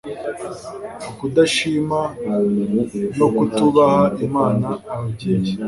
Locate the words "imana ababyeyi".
4.27-5.51